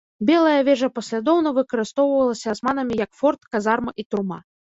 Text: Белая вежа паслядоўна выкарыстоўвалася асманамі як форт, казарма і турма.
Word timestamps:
Белая 0.27 0.61
вежа 0.69 0.87
паслядоўна 0.95 1.49
выкарыстоўвалася 1.57 2.47
асманамі 2.55 2.99
як 3.05 3.11
форт, 3.21 3.41
казарма 3.53 3.97
і 4.03 4.09
турма. 4.11 4.39